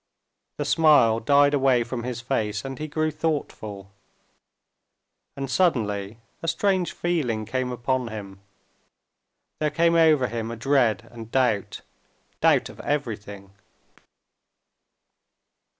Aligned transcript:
The 0.57 0.65
smile 0.65 1.19
died 1.19 1.53
away 1.53 1.83
from 1.83 2.01
his 2.01 2.21
face, 2.21 2.65
and 2.65 2.79
he 2.79 2.87
grew 2.87 3.11
thoughtful. 3.11 3.91
And 5.37 5.47
suddenly 5.47 6.17
a 6.41 6.47
strange 6.47 6.91
feeling 6.91 7.45
came 7.45 7.71
upon 7.71 8.07
him. 8.07 8.39
There 9.59 9.69
came 9.69 9.93
over 9.93 10.25
him 10.25 10.49
a 10.49 10.55
dread 10.55 11.07
and 11.11 11.29
doubt—doubt 11.29 12.67
of 12.67 12.79
everything. 12.79 13.51